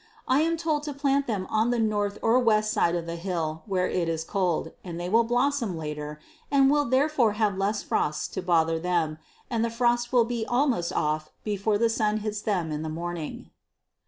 I 0.27 0.41
am 0.41 0.57
told 0.57 0.81
to 0.89 0.93
plant 0.95 1.27
them 1.27 1.45
on 1.51 1.69
the 1.69 1.77
north 1.77 2.17
or 2.23 2.39
west 2.39 2.71
side 2.73 2.95
of 2.95 3.05
the 3.05 3.17
hill, 3.17 3.61
where 3.67 3.87
it 3.87 4.09
is 4.09 4.23
cold, 4.23 4.71
and 4.83 4.99
they 4.99 5.07
will 5.07 5.23
blossom 5.23 5.77
later 5.77 6.19
and 6.49 6.71
will 6.71 6.85
therefore 6.85 7.33
have 7.33 7.55
less 7.55 7.83
frosts 7.83 8.27
to 8.29 8.41
bother 8.41 8.79
them, 8.79 9.19
and 9.47 9.63
the 9.63 9.69
frost 9.69 10.11
will 10.11 10.25
be 10.25 10.43
almost 10.47 10.91
off 10.91 11.29
before 11.43 11.77
the 11.77 11.87
sun 11.87 12.17
hits 12.25 12.41
them 12.41 12.71
in 12.71 12.81
the 12.81 12.89
morning. 12.89 13.51